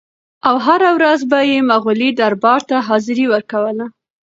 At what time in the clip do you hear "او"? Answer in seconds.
0.47-0.55